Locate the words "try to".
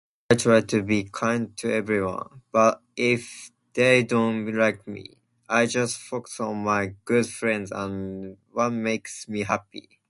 0.33-0.81